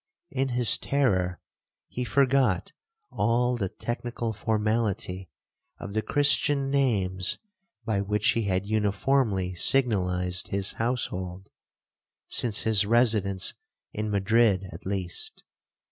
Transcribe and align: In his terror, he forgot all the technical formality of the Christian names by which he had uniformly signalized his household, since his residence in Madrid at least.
In 0.31 0.49
his 0.57 0.79
terror, 0.79 1.39
he 1.87 2.03
forgot 2.05 2.71
all 3.11 3.55
the 3.55 3.69
technical 3.69 4.33
formality 4.33 5.29
of 5.77 5.93
the 5.93 6.01
Christian 6.01 6.71
names 6.71 7.37
by 7.85 8.01
which 8.01 8.29
he 8.29 8.45
had 8.45 8.65
uniformly 8.65 9.53
signalized 9.53 10.47
his 10.47 10.71
household, 10.71 11.49
since 12.27 12.61
his 12.63 12.83
residence 12.83 13.53
in 13.93 14.09
Madrid 14.09 14.63
at 14.71 14.87
least. 14.87 15.43